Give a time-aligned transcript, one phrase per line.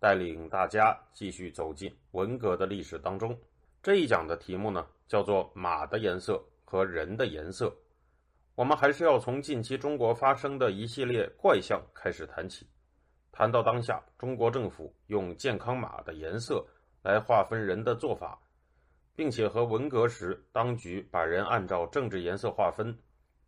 [0.00, 3.38] 带领大家继续走进文革的历史当中。
[3.82, 7.74] 这一讲的题目呢，叫做“马的颜色和人的颜色”。
[8.54, 12.66] 我们还是要从近期中国发生的一系列怪象开始谈起。
[13.30, 16.66] 谈到当下中国政府用健康码的颜色
[17.02, 18.36] 来划分人的做法，
[19.14, 22.98] 并且和文革时当局把人按照政治颜色划分，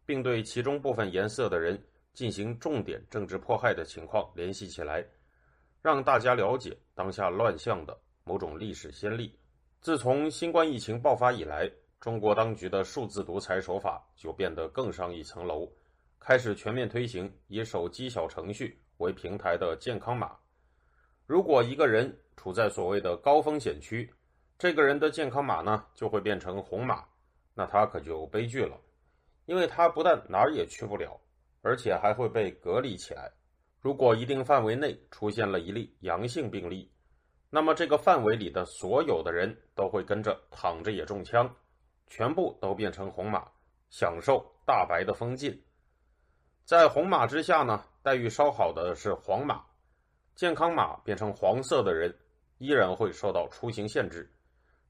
[0.07, 1.83] 并对其中部分颜色的人
[2.13, 5.05] 进行重点政治迫害的情况联系起来。
[5.83, 9.35] 让大家了解当下乱象的某种历史先例。
[9.81, 15.67] 自从新冠疫情爆发以来，中国当局的数字独裁手法就变得更上一层楼，
[16.19, 20.37] 开始全面推行以手机小程序为平台的健康码。
[21.27, 24.13] 如果一个人处在所谓的高风险区，
[24.59, 27.05] 这个人的健康码呢就会变成红码，
[27.55, 28.79] 那他可就悲剧了，
[29.47, 31.19] 因为他不但哪儿也去不了，
[31.63, 33.33] 而且还会被隔离起来。
[33.81, 36.93] 如果一定范围内出现了一例阳性病例，
[37.49, 41.51] 那么这个范围里的所有的人都会跟着躺着也中枪，
[42.07, 43.49] 全部都变成红码，
[43.89, 45.59] 享受大白的封禁。
[46.67, 49.65] 在红码之下呢，待遇稍好的是黄码，
[50.35, 52.15] 健康码变成黄色的人
[52.59, 54.31] 依然会受到出行限制，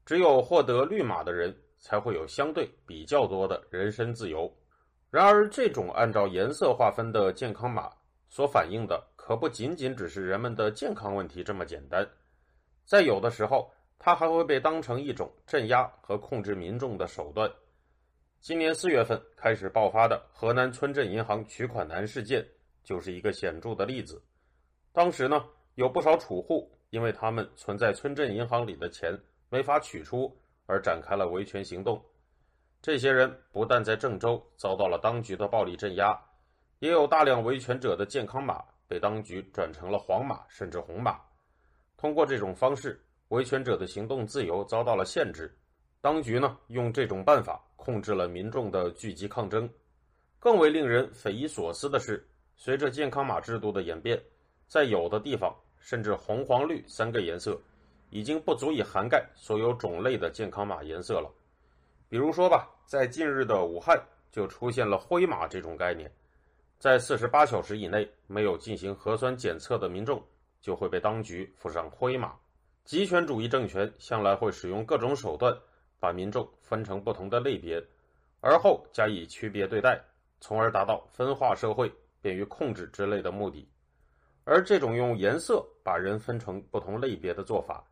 [0.05, 4.53] 只有获得绿码的人才会有相对比较多的人身自由。
[5.09, 7.89] 然而，这种按照颜色划分的健康码。
[8.31, 12.07] 所反映的可不仅仅只是人们的健康问题这么简单，
[12.85, 17.51] 在有的时候，它还会被当成一种镇压和控制民众的手段。
[18.39, 22.47] 今年四月份开始爆发的河南村镇银行取款难事件
[22.83, 24.23] 就是一个显著的例子。
[24.93, 25.45] 当时呢，
[25.75, 29.13] 有不少储户因为他们存在村镇银行里的钱
[29.49, 30.33] 没法取出，
[30.67, 32.01] 而展开了维权行动。
[32.81, 36.17] 这些人不但在郑州遭到了当局的暴力镇压。
[36.81, 41.19] 也有大量维权者的健康码被当局转成了黄码甚至红码。
[41.95, 45.55] 通过这种方式，维权者的行动自由遭到了限制。
[46.01, 49.69] 当局呢，用这种办法控制了民众的聚集抗争。
[50.39, 52.27] 更为令人匪夷所思的是，
[52.57, 54.19] 随着健康码制度的演变，
[54.67, 57.61] 在有的地方，甚至红黄绿三个颜色
[58.09, 61.31] 已经不足以涵盖所有种类的健康码颜色了。
[62.09, 66.11] 比如说吧，在近日的武汉就出现了灰码这种概念。
[66.81, 70.19] 在四十八小时以内没有进行核酸检测的民众，
[70.61, 72.33] 就会被当局附上灰码。
[72.85, 75.55] 极权主义政权向来会使用各种手段，
[75.99, 77.79] 把民众分成不同的类别，
[78.39, 80.03] 而后加以区别对待，
[80.39, 83.69] 从而达到分化社会、便于控制之类的目的。
[84.43, 87.85] 而这种用颜色把人分成不同类别的做法，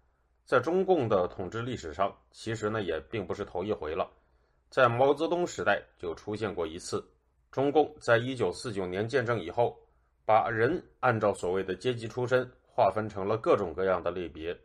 [0.46, 4.10] 在中共的统治历史上，其实呢也并不是头一回了，
[4.72, 7.08] 在毛泽东时代就出现过一次。
[7.52, 9.76] 中共在一九四九年建政以后，
[10.24, 14.56] 把人按照所谓的阶级出身划分成了各种各样的类别，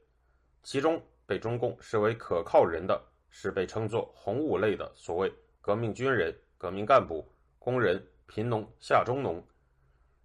[0.63, 7.27] 其中被中共视为可靠人的是被称作红五类的所谓革命军人、革命干部、
[7.59, 9.43] 工人、贫农、下中农，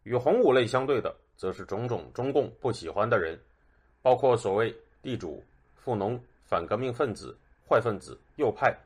[0.04, 3.40] 与红五类相对的，则是种种中共不喜欢的人，
[4.02, 5.42] 包括所谓地主、
[5.76, 8.78] 富农、反革命分子、坏分子、右派，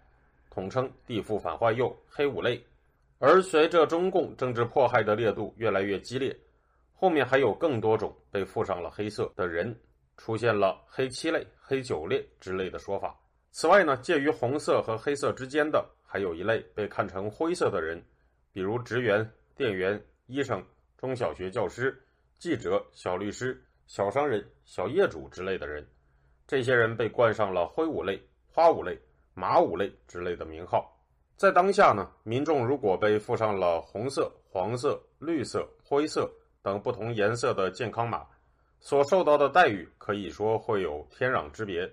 [0.51, 2.63] 统称地富反坏右黑五类。
[3.25, 6.37] 而随着中共政治迫害的烈度越来越激烈，
[6.91, 9.73] 后面还有更多种被附上了黑色的人，
[10.17, 13.17] 出现了黑七类、黑九类之类的说法。
[13.51, 18.03] 此外呢，介于红色和黑色之间的，还有一类被看成灰色的人，
[18.51, 19.25] 比如职员、
[19.55, 20.61] 店员、医生、
[20.97, 21.97] 中小学教师、
[22.37, 23.57] 记者、小律师、
[23.87, 25.87] 小商人、小业主之类的人。
[26.45, 28.99] 这些人被冠上了灰五类、花五类、
[29.33, 30.92] 马五类之类的名号。
[31.35, 36.31] 在当下呢，民众如果被附上了红色、黄色、绿色、灰色
[36.61, 38.25] 等不同颜色的健康码，
[38.79, 41.91] 所受到的待遇可以说会有天壤之别。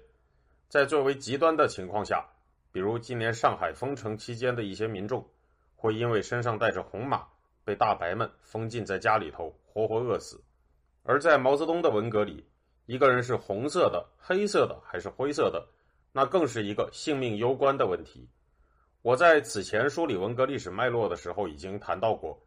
[0.69, 2.25] 在最为极端的情况下，
[2.71, 5.27] 比如今年上海封城期间的一些民众，
[5.75, 7.27] 会因为身上带着红码，
[7.65, 10.41] 被大白们封禁在家里头，活活饿死。
[11.03, 12.47] 而在毛泽东的文革里，
[12.87, 15.67] 一个人是红色的、黑色的还是灰色的，
[16.13, 18.29] 那更是一个性命攸关的问题。
[19.03, 22.39] 我在此前梳理文革历史脉络的时候，已经谈到过，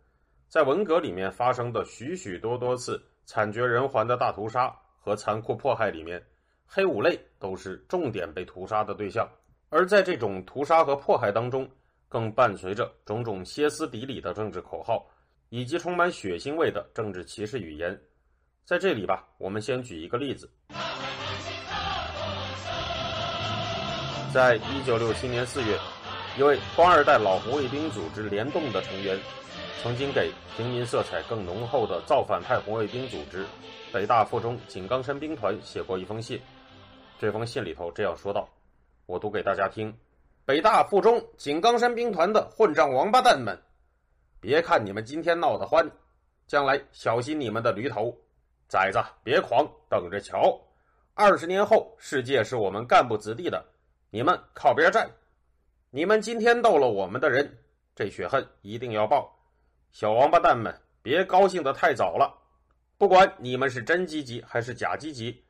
[0.48, 6.24] 在文革里面发生的许许多多次惨绝人寰的大屠杀和残酷迫害里面，
[6.68, 9.28] 黑五类都是重点被屠杀的对象。
[9.70, 11.68] 而在这种屠杀和迫害当中，
[12.08, 15.04] 更伴随着种种歇斯底里的政治口号，
[15.50, 18.00] 以及充满血腥味的政治歧视语言。
[18.64, 20.48] 在这里吧，我们先举一个例子。
[24.32, 25.78] 在一九六七年四月，
[26.36, 29.16] 一位官二代老红卫兵组织联动的成员，
[29.84, 33.46] 曾经给平民色彩更浓厚的造反派红卫兵组织
[33.92, 36.42] 北大附中井冈山兵团写过一封信。
[37.20, 38.50] 这封信里头这样说道
[39.06, 39.96] ：“我读给大家听，
[40.44, 43.56] 北大附中井冈山兵团的混账王八蛋们，
[44.42, 45.88] 别看你们今天闹得欢，
[46.48, 48.12] 将来小心你们的驴头，
[48.68, 50.60] 崽子别狂，等着瞧，
[51.14, 53.64] 二十年后世界是我们干部子弟的。”
[54.10, 55.10] 你们靠边站！
[55.96, 57.48] 你们今天斗了我们的人，
[57.94, 59.32] 这血恨一定要报！
[59.92, 62.36] 小王八蛋们，别高兴的太早了。
[62.98, 65.46] 不管你们是真积极还是假积极，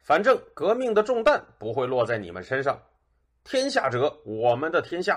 [0.00, 2.76] 反正革命的重担不会落在你们身上。
[3.44, 5.14] 天下者，我们的天下；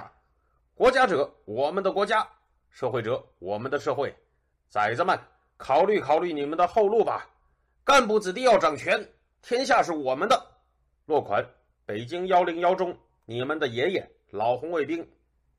[0.75, 2.17] 国家者，我们的国家；
[2.69, 4.15] 社会者，我们的社会。
[4.69, 5.19] 崽子们，
[5.57, 7.27] 考虑考虑你们的后路吧！
[7.83, 9.03] 干部子弟要掌权，
[9.41, 10.39] 天下是我们的。
[11.07, 11.43] 落款。
[11.83, 12.95] 北京幺零幺中，
[13.25, 15.07] 你们的爷爷老红卫兵。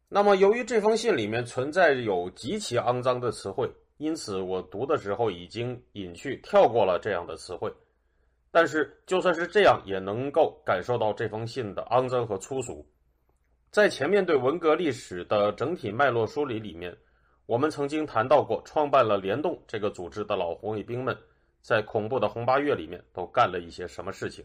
[0.09, 7.73] 那么，由于这封信里面存在有极其肮脏的词汇，因此我读的时候已经隐去跳过了这样的词汇。
[8.51, 12.87] 但是，就算是这样，也能够感受到这封信的肮脏和粗俗。
[13.71, 16.97] 在前面对文革历史的整体脉络梳理里面，
[17.45, 21.15] 我们曾经谈到过，创办了联动这个组织的老红卫兵们，
[21.61, 24.43] 在恐怖的红八月里面都干了一些什么事情。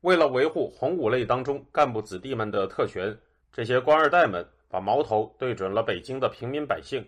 [0.00, 3.14] 为了维护红五类当中干部子弟们的特权，
[3.52, 7.06] 这些官二代们把矛头对准了北京的平民百姓，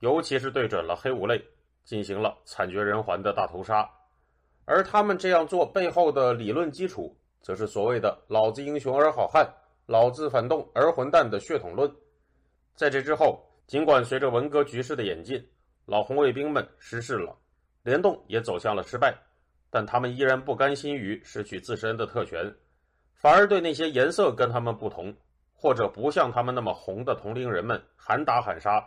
[0.00, 1.40] 尤其是对准了黑五类，
[1.84, 3.88] 进行了惨绝人寰的大屠杀。
[4.64, 9.48] 而他们这样做背后的理论基础，则是所谓的“老子英雄而好汉，
[9.86, 11.88] 老子反动而混蛋”的血统论。
[12.74, 15.40] 在这之后，尽管随着文革局势的演进，
[15.86, 17.36] 老红卫兵们失势了，
[17.84, 19.14] 联动也走向了失败。
[19.70, 22.52] 但他们依然不甘心于失去自身的特权，
[23.14, 25.14] 反而对那些颜色跟他们不同，
[25.54, 28.86] 或者不像他们那么红的同龄人们喊打喊杀，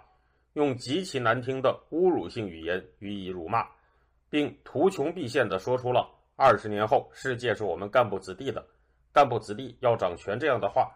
[0.54, 3.66] 用极其难听的侮辱性语言予以辱骂，
[4.30, 8.66] 并图穷匕现地说出了“二十年后世界是我们干部子弟的，
[9.12, 10.92] 干部子弟要掌权”这样的话。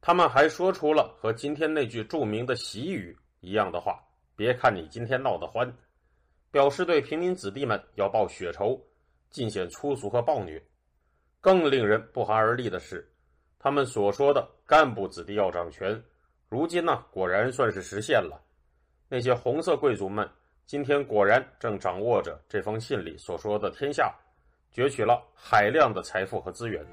[0.00, 4.02] 他们还说出了和今天那句著名的习语一样的话
[4.34, 5.72] ：“别看你今天闹得欢”，
[6.50, 8.80] 表示对平民子弟们要报血仇。
[9.30, 10.62] 尽显粗俗和暴虐，
[11.40, 13.11] 更令人不寒而栗的是，
[13.64, 16.02] 他们所说的干部子弟要掌权，
[16.48, 18.42] 如今呢，果然算是实现了。
[19.08, 20.28] 那些红色贵族们
[20.66, 24.12] 今天果然正掌握着这封信里所说的天下，
[24.74, 26.84] 攫取了海量的财富和资源。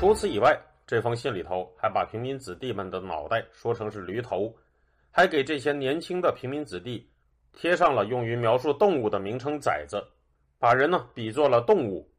[0.00, 0.60] 除此以外。
[0.86, 4.54] 这封信里头还把平民子弟们的脑袋说成是驴头，
[5.16, 7.08] 还给这些年轻的平民子弟
[7.52, 10.04] 贴上了用于描述动物的名称“崽子”，
[10.58, 12.10] 把人呢比作了动物。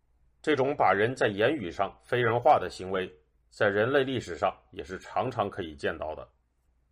[0.42, 3.13] 这种把人在言语上非人化的行为，
[3.50, 6.25] 在人类历史上也是常常可以见到的。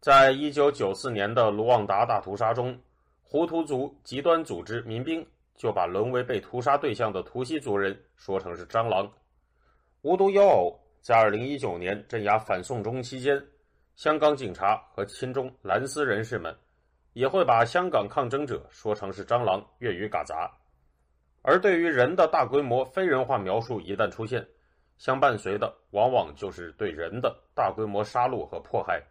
[0.01, 2.77] 在一九九四年的卢旺达大屠杀中，
[3.21, 9.09] 胡图族极端组织民兵就把沦为被屠杀对象的图西族人说成是蟑螂。
[10.01, 10.77] 无独有偶。
[10.99, 13.41] 在二零一九年镇压反送中期间，
[13.95, 16.55] 香港警察和亲中蓝丝人士们
[17.13, 20.51] 也会把香港抗争者说成是蟑螂、粤语嘎杂。
[21.43, 24.45] 而对于人的大规模非人化描述一旦出现，
[24.97, 29.03] 相伴随的往往就是对人的大规模杀戮和迫害。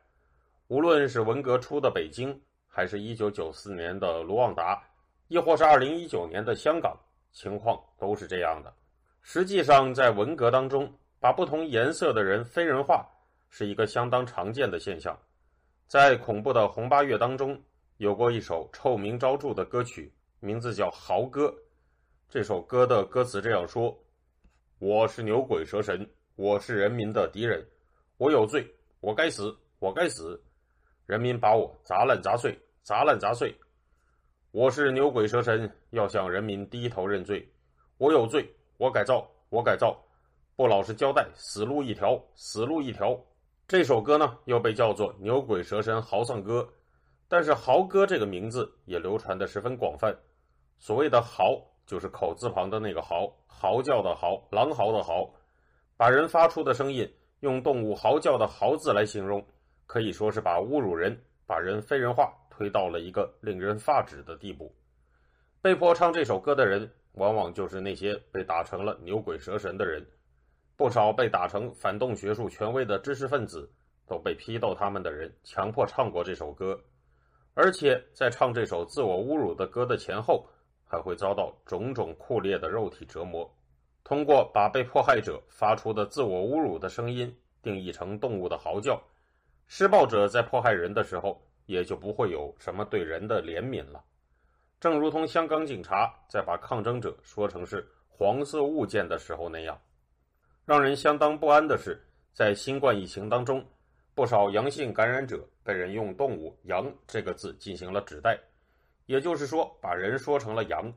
[0.66, 4.82] 无论是文革初的北京，还是一九九四年的卢旺达，
[5.28, 6.98] 亦或是二零一九年的香港，
[7.30, 8.72] 情况都是这样的。
[9.20, 13.06] 实际上，在文革当中，把不同颜色的人非人化
[13.54, 15.14] 是一个相当常见的现象，
[15.86, 17.60] 在恐怖的红八月当中，
[17.98, 21.48] 有过一首臭名昭著的歌曲，名字叫《豪歌》。
[22.30, 23.94] 这首歌的歌词这样说
[24.80, 27.62] ：“我是牛鬼蛇神，我是人民的敌人，
[28.16, 28.66] 我有罪，
[29.00, 30.42] 我该死，我该死，
[31.04, 33.54] 人民把我砸烂砸碎，砸烂砸碎。
[34.50, 37.46] 我是牛鬼蛇神，要向人民低头认罪，
[37.98, 39.94] 我有罪，我改造，我改造。”
[40.56, 43.18] 不老实交代，死路一条，死路一条。
[43.68, 46.60] 这首歌呢，又被叫做《牛鬼蛇神豪丧歌》，
[47.26, 50.14] 但是“豪歌”这个名字也流传的十分广泛。
[50.78, 55.32] 所谓的“嚎”，就是口字旁的那个“嚎”，嚎叫的“嚎”，狼嚎的“嚎”，
[55.96, 59.42] 把人发出的声音用动物嚎叫的“嚎”字来形容，
[59.86, 64.70] 可以说是把侮辱人、把人非人化推到了一个令人发指的地步。
[65.62, 70.06] 被迫唱这首歌的人，往往就是那些被打成了牛鬼蛇神的人。
[70.82, 73.70] 不少被打成反动学术权威的知识分子，
[74.04, 76.76] 都被批斗他们的人强迫唱过这首歌，
[77.54, 80.44] 而且在唱这首自我侮辱的歌的前后，
[80.84, 83.48] 还会遭到种种酷烈的肉体折磨。
[84.02, 89.00] 通过把被迫害者发出的自我侮辱的声音定义成动物的嚎叫，
[89.68, 94.02] 施暴者在迫害人的时候，也就不会有什么对人的怜悯了。
[94.80, 99.80] 正如同香港警察在把抗争者说成是黄色物件的时候那样。
[100.64, 102.00] 让人相当不安的是，
[102.32, 103.64] 在新冠疫情当中，
[104.14, 108.38] 不少阳性感染者被人用“动物阳”这个字进行了指代，
[109.06, 110.92] 也就是说，把人说成了羊。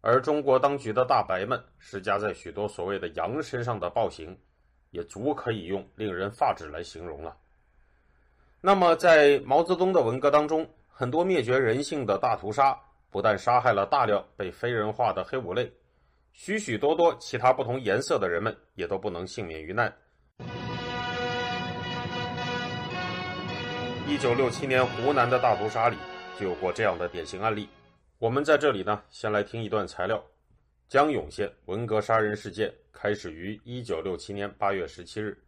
[0.00, 4.36] 而中国当局的大白们施加在许多所谓的羊身上的暴行，
[4.90, 7.36] 也足可以用令人发指来形容了。
[8.60, 12.76] 那么，在毛泽东的文革当中，很多灭绝人性的大屠杀，
[13.10, 15.72] 不但杀害了大量被非人化的黑五类。
[16.38, 19.90] 许许多多其他不同颜色的人们也都不能幸免于难。
[24.06, 25.96] 一九六七年湖南的大屠杀里
[26.38, 27.66] 就有过这样的典型案例。
[28.18, 30.22] 我们在这里呢，先来听一段材料：
[30.88, 35.42] 江永县文革杀人事件开始于一九六七年八月十七日。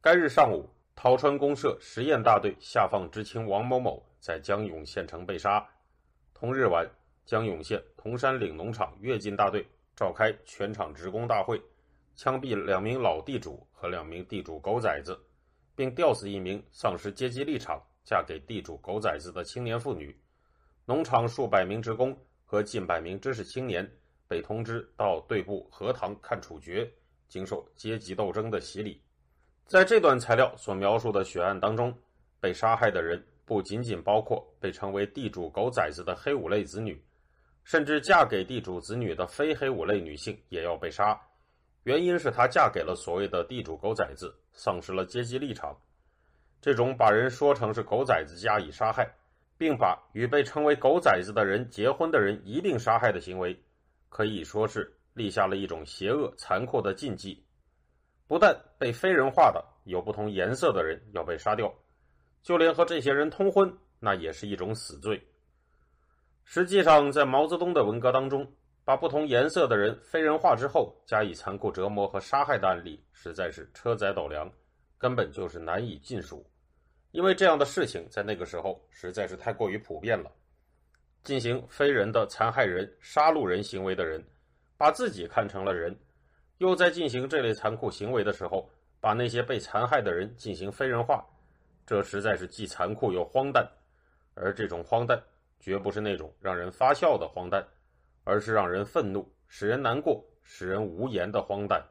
[0.00, 5.64] 该日上午，陶川公社实验大队下放知青王某某在江永县城被杀。
[6.34, 6.84] 同日晚，
[7.24, 9.64] 江永县铜山岭农场跃进大队。
[9.96, 11.58] 召开全场职工大会，
[12.14, 15.18] 枪毙两名老地主和两名地主狗崽子，
[15.74, 20.14] 并吊死一名丧失阶级立场、嫁给地主狗崽子的青年妇女。
[20.84, 23.90] 农场数百名职工和近百名知识青年
[24.28, 26.92] 被通知到队部荷塘看处决，
[27.26, 29.02] 经受阶级斗争的洗礼。
[29.66, 31.96] 在这段材料所描述的血案当中，
[32.38, 37.02] 被杀害的人不仅仅包括被称为地主狗崽子的黑五类子女。
[37.66, 41.20] 甚至嫁给地主子女的非黑五类女性也要被杀，
[41.82, 45.76] 原因是她嫁给了所谓的地主狗崽子，丧失了阶级立场。
[46.60, 49.12] 这种把人说成是狗崽子加以杀害，
[49.58, 53.60] 并把与被称为狗崽子的人结婚的人一并杀害的行为，
[54.08, 57.44] 可以说是立下了一种邪恶残酷的禁忌。
[58.28, 61.74] 不但被非人化的有不同颜色的人要被杀掉，
[62.44, 65.20] 就连和这些人通婚，那也是一种死罪。
[66.48, 68.46] 实际上，在毛泽东的文革当中，
[68.84, 74.48] 把不同颜色的人非人化之后加以残酷折磨和杀害的案例，实在是车载斗量，
[74.96, 76.46] 根本就是难以尽数。
[77.10, 80.30] 因为这样的事情在那个时候实在是太过于普遍了。
[81.24, 84.24] 进行非人的残害人、杀戮人行为的人，
[84.78, 85.98] 把自己看成了人，
[86.58, 91.26] 又在进行这类残酷行为的时候，把那些被残害的人进行非人化，
[91.84, 93.68] 这实在是既残酷又荒诞。
[94.34, 95.20] 而这种荒诞。
[95.58, 97.66] 绝不是那种让人发笑的荒诞，
[98.24, 101.84] 而是让人愤怒、使人难过、使人无言的荒诞。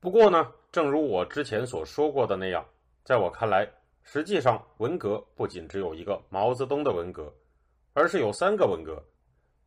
[0.00, 2.64] 不过呢，正如我之前所说过的那样，
[3.04, 3.68] 在我看来，
[4.02, 7.32] 实际上文革不仅只有一个毛泽东的文革，
[7.94, 9.02] 而是有三个文革。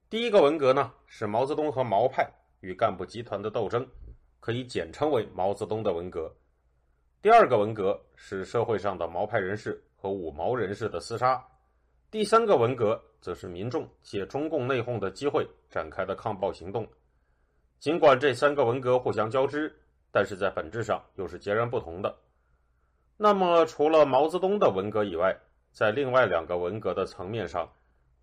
[0.10, 3.88] 第一个文革呢，是毛泽东和毛派与干部集团的斗争，
[4.40, 6.34] 可以简称为毛泽东的文革。
[7.22, 11.46] 第二个文革是社会上的毛派人士和五毛人士的厮杀。
[12.12, 13.02] 第三个文革。
[13.22, 16.88] 则是民众借中共内讧的机会展开的抗暴行动。
[17.78, 19.72] 尽管这三个文革互相交织，
[20.12, 22.18] 但是在本质上又是截然不同的。
[23.16, 25.40] 那么，除了毛泽东的文革以外，
[25.72, 27.72] 在另外两个文革的层面上，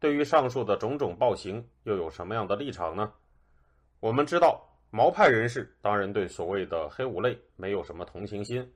[0.01, 3.13] 对于上述的种种暴行又有什么样的立场呢？
[4.01, 8.69] 我们知道，毛派人士当然对所谓的黑五类没有什么同情心，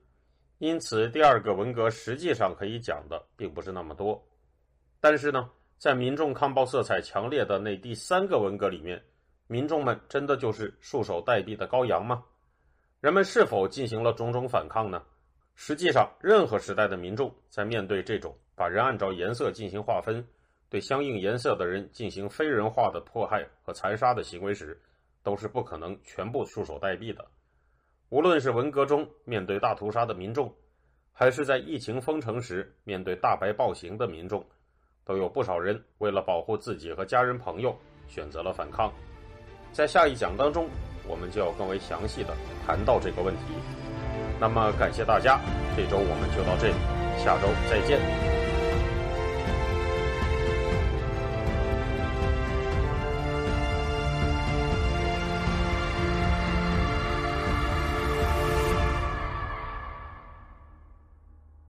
[0.58, 4.24] 因此第二个文革实际上可以讲的并不是那么多。
[5.02, 5.50] 但是呢？
[5.78, 9.02] 在民众抗暴色彩强烈的那第三个文革里面，
[9.48, 12.22] 民众们真的就是束手待毙的羔羊吗？
[13.00, 15.02] 人们是否进行了种种反抗呢？
[15.56, 20.24] 实际上，任何时代的民众在面对这种把人按照颜色进行划分、
[20.68, 24.80] 对相应颜色的人进行非人化的迫害和残杀的行为时，
[25.24, 27.26] 都是不可能全部束手待毙的。
[28.10, 30.54] 无论是文革中面对大屠杀的民众，
[31.12, 34.46] 还是在疫情封城时面对大白暴行的民众。
[35.04, 37.76] 都有不少人为了保护自己和家人朋友，
[38.08, 38.92] 选择了反抗。
[39.72, 40.68] 在下一讲当中，
[41.06, 43.54] 我们就要更为详细的谈到这个问题。
[44.38, 45.40] 那么，感谢大家，
[45.76, 46.74] 这周我们就到这里，
[47.24, 48.31] 下周再见。